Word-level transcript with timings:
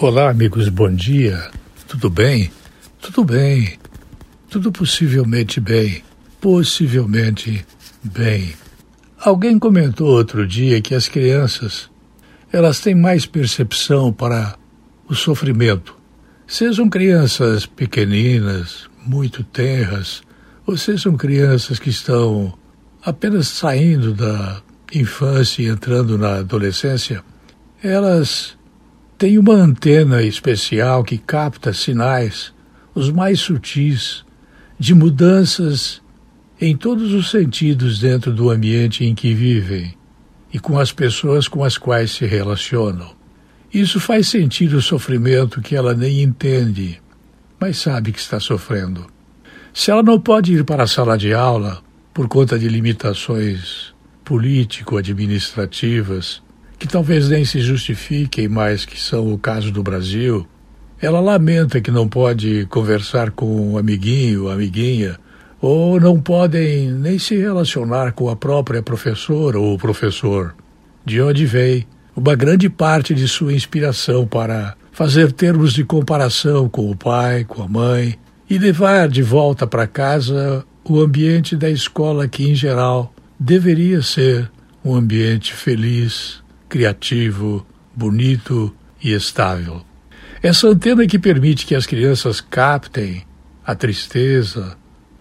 Olá, 0.00 0.30
amigos, 0.30 0.68
bom 0.68 0.94
dia. 0.94 1.50
Tudo 1.88 2.08
bem? 2.08 2.52
Tudo 3.00 3.24
bem. 3.24 3.76
Tudo 4.48 4.70
possivelmente 4.70 5.58
bem. 5.58 6.04
Possivelmente 6.40 7.66
bem. 8.04 8.54
Alguém 9.18 9.58
comentou 9.58 10.06
outro 10.06 10.46
dia 10.46 10.80
que 10.80 10.94
as 10.94 11.08
crianças, 11.08 11.90
elas 12.52 12.78
têm 12.78 12.94
mais 12.94 13.26
percepção 13.26 14.12
para 14.12 14.56
o 15.08 15.16
sofrimento. 15.16 15.96
Sejam 16.46 16.88
crianças 16.88 17.66
pequeninas, 17.66 18.88
muito 19.04 19.42
tenras, 19.42 20.22
ou 20.64 20.76
sejam 20.76 21.16
crianças 21.16 21.80
que 21.80 21.90
estão 21.90 22.56
apenas 23.04 23.48
saindo 23.48 24.14
da 24.14 24.62
infância 24.94 25.60
e 25.60 25.66
entrando 25.66 26.16
na 26.16 26.36
adolescência, 26.36 27.20
elas 27.82 28.57
tem 29.18 29.36
uma 29.36 29.52
antena 29.54 30.22
especial 30.22 31.02
que 31.02 31.18
capta 31.18 31.72
sinais, 31.72 32.54
os 32.94 33.10
mais 33.10 33.40
sutis, 33.40 34.24
de 34.78 34.94
mudanças 34.94 36.00
em 36.60 36.76
todos 36.76 37.12
os 37.12 37.28
sentidos 37.28 37.98
dentro 37.98 38.32
do 38.32 38.48
ambiente 38.48 39.04
em 39.04 39.16
que 39.16 39.34
vivem 39.34 39.92
e 40.54 40.60
com 40.60 40.78
as 40.78 40.92
pessoas 40.92 41.48
com 41.48 41.64
as 41.64 41.76
quais 41.76 42.12
se 42.12 42.24
relacionam. 42.26 43.10
Isso 43.74 43.98
faz 43.98 44.28
sentir 44.28 44.72
o 44.72 44.80
sofrimento 44.80 45.60
que 45.60 45.74
ela 45.74 45.94
nem 45.94 46.22
entende, 46.22 47.02
mas 47.58 47.78
sabe 47.78 48.12
que 48.12 48.20
está 48.20 48.38
sofrendo. 48.38 49.04
Se 49.74 49.90
ela 49.90 50.04
não 50.04 50.20
pode 50.20 50.54
ir 50.54 50.64
para 50.64 50.84
a 50.84 50.86
sala 50.86 51.18
de 51.18 51.34
aula 51.34 51.82
por 52.14 52.28
conta 52.28 52.56
de 52.56 52.68
limitações 52.68 53.92
político-administrativas, 54.24 56.40
que 56.78 56.86
talvez 56.86 57.28
nem 57.28 57.44
se 57.44 57.60
justifiquem, 57.60 58.48
mas 58.48 58.84
que 58.84 59.00
são 59.00 59.32
o 59.32 59.38
caso 59.38 59.72
do 59.72 59.82
Brasil, 59.82 60.46
ela 61.00 61.20
lamenta 61.20 61.80
que 61.80 61.90
não 61.90 62.08
pode 62.08 62.66
conversar 62.66 63.30
com 63.30 63.72
um 63.72 63.78
amiguinho, 63.78 64.48
amiguinha, 64.48 65.18
ou 65.60 66.00
não 66.00 66.20
podem 66.20 66.90
nem 66.90 67.18
se 67.18 67.36
relacionar 67.36 68.12
com 68.12 68.28
a 68.28 68.36
própria 68.36 68.82
professora 68.82 69.58
ou 69.58 69.76
professor, 69.76 70.54
de 71.04 71.20
onde 71.20 71.46
vem 71.46 71.86
uma 72.14 72.34
grande 72.34 72.68
parte 72.68 73.14
de 73.14 73.26
sua 73.26 73.52
inspiração 73.52 74.26
para 74.26 74.76
fazer 74.92 75.32
termos 75.32 75.72
de 75.72 75.84
comparação 75.84 76.68
com 76.68 76.90
o 76.90 76.96
pai, 76.96 77.44
com 77.44 77.62
a 77.62 77.68
mãe 77.68 78.16
e 78.50 78.58
levar 78.58 79.08
de 79.08 79.22
volta 79.22 79.66
para 79.66 79.86
casa 79.86 80.64
o 80.84 81.00
ambiente 81.00 81.54
da 81.54 81.68
escola 81.68 82.26
que, 82.26 82.48
em 82.48 82.54
geral, 82.54 83.12
deveria 83.38 84.02
ser 84.02 84.50
um 84.84 84.94
ambiente 84.94 85.52
feliz, 85.52 86.42
criativo, 86.68 87.66
bonito 87.94 88.74
e 89.02 89.12
estável. 89.12 89.82
Essa 90.42 90.68
antena 90.68 91.06
que 91.06 91.18
permite 91.18 91.66
que 91.66 91.74
as 91.74 91.86
crianças 91.86 92.40
captem 92.40 93.24
a 93.64 93.74
tristeza, 93.74 94.76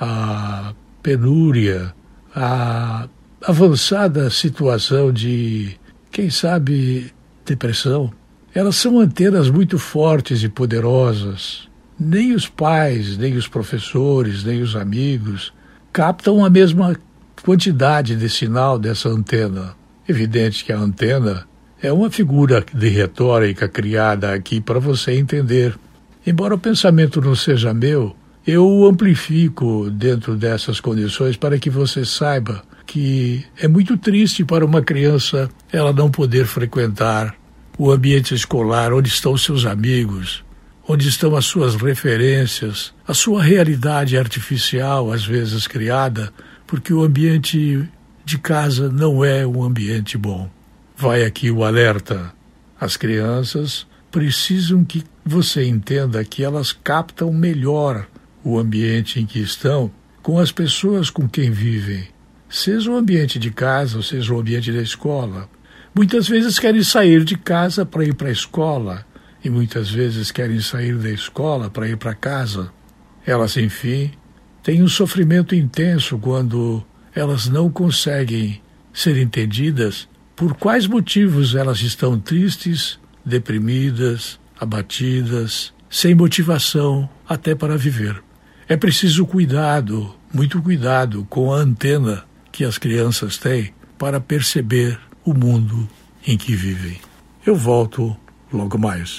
a 0.00 0.74
penúria, 1.02 1.94
a 2.34 3.08
avançada 3.46 4.30
situação 4.30 5.12
de, 5.12 5.76
quem 6.10 6.30
sabe, 6.30 7.12
depressão. 7.44 8.12
Elas 8.54 8.76
são 8.76 8.98
antenas 8.98 9.50
muito 9.50 9.78
fortes 9.78 10.42
e 10.42 10.48
poderosas. 10.48 11.68
Nem 11.98 12.34
os 12.34 12.48
pais, 12.48 13.16
nem 13.16 13.36
os 13.36 13.46
professores, 13.46 14.44
nem 14.44 14.62
os 14.62 14.74
amigos 14.74 15.52
captam 15.92 16.44
a 16.44 16.48
mesma 16.48 16.96
quantidade 17.44 18.16
de 18.16 18.28
sinal 18.28 18.78
dessa 18.78 19.08
antena. 19.08 19.74
Evidente 20.08 20.64
que 20.64 20.72
a 20.72 20.78
antena 20.78 21.46
é 21.80 21.92
uma 21.92 22.10
figura 22.10 22.64
de 22.72 22.88
retórica 22.88 23.68
criada 23.68 24.32
aqui 24.32 24.60
para 24.60 24.78
você 24.78 25.12
entender. 25.12 25.74
Embora 26.26 26.54
o 26.54 26.58
pensamento 26.58 27.20
não 27.20 27.34
seja 27.34 27.74
meu, 27.74 28.14
eu 28.46 28.66
o 28.66 28.86
amplifico 28.86 29.90
dentro 29.90 30.36
dessas 30.36 30.80
condições 30.80 31.36
para 31.36 31.58
que 31.58 31.70
você 31.70 32.04
saiba 32.04 32.62
que 32.86 33.44
é 33.58 33.68
muito 33.68 33.96
triste 33.96 34.44
para 34.44 34.66
uma 34.66 34.82
criança 34.82 35.48
ela 35.72 35.92
não 35.92 36.10
poder 36.10 36.46
frequentar 36.46 37.34
o 37.78 37.90
ambiente 37.90 38.34
escolar 38.34 38.92
onde 38.92 39.08
estão 39.08 39.36
seus 39.36 39.64
amigos, 39.64 40.44
onde 40.86 41.08
estão 41.08 41.34
as 41.36 41.44
suas 41.44 41.74
referências, 41.74 42.92
a 43.06 43.14
sua 43.14 43.42
realidade 43.42 44.16
artificial, 44.16 45.10
às 45.10 45.24
vezes 45.24 45.66
criada, 45.66 46.32
porque 46.66 46.92
o 46.92 47.02
ambiente 47.02 47.88
de 48.24 48.38
casa 48.38 48.88
não 48.90 49.24
é 49.24 49.46
um 49.46 49.62
ambiente 49.62 50.16
bom. 50.16 50.50
Vai 50.96 51.24
aqui 51.24 51.50
o 51.50 51.64
alerta. 51.64 52.32
As 52.80 52.96
crianças 52.96 53.86
precisam 54.10 54.84
que 54.84 55.02
você 55.24 55.64
entenda 55.64 56.24
que 56.24 56.44
elas 56.44 56.72
captam 56.72 57.32
melhor 57.32 58.06
o 58.44 58.58
ambiente 58.58 59.20
em 59.20 59.26
que 59.26 59.40
estão 59.40 59.90
com 60.22 60.38
as 60.38 60.52
pessoas 60.52 61.10
com 61.10 61.28
quem 61.28 61.50
vivem, 61.50 62.06
seja 62.48 62.90
o 62.90 62.96
ambiente 62.96 63.38
de 63.38 63.50
casa 63.50 64.02
seja 64.02 64.32
o 64.32 64.38
ambiente 64.38 64.70
da 64.70 64.80
escola. 64.80 65.48
Muitas 65.94 66.28
vezes 66.28 66.58
querem 66.58 66.82
sair 66.82 67.24
de 67.24 67.36
casa 67.36 67.84
para 67.84 68.04
ir 68.04 68.14
para 68.14 68.28
a 68.28 68.32
escola 68.32 69.04
e 69.44 69.50
muitas 69.50 69.90
vezes 69.90 70.30
querem 70.30 70.60
sair 70.60 70.96
da 70.96 71.10
escola 71.10 71.68
para 71.68 71.88
ir 71.88 71.96
para 71.96 72.14
casa. 72.14 72.72
Elas, 73.26 73.56
enfim, 73.56 74.12
têm 74.62 74.82
um 74.82 74.88
sofrimento 74.88 75.54
intenso 75.54 76.18
quando 76.18 76.84
elas 77.14 77.48
não 77.48 77.70
conseguem 77.70 78.60
ser 78.92 79.16
entendidas 79.16 80.08
por 80.34 80.54
quais 80.54 80.86
motivos 80.86 81.54
elas 81.54 81.80
estão 81.80 82.18
tristes, 82.18 82.98
deprimidas, 83.24 84.38
abatidas, 84.58 85.72
sem 85.88 86.14
motivação 86.14 87.08
até 87.28 87.54
para 87.54 87.76
viver. 87.76 88.22
É 88.68 88.76
preciso 88.76 89.26
cuidado, 89.26 90.14
muito 90.32 90.62
cuidado 90.62 91.26
com 91.28 91.52
a 91.52 91.58
antena 91.58 92.24
que 92.50 92.64
as 92.64 92.78
crianças 92.78 93.36
têm 93.36 93.72
para 93.98 94.20
perceber 94.20 94.98
o 95.24 95.34
mundo 95.34 95.88
em 96.26 96.36
que 96.36 96.54
vivem. 96.54 96.98
Eu 97.44 97.54
volto 97.56 98.16
logo 98.52 98.78
mais. 98.78 99.10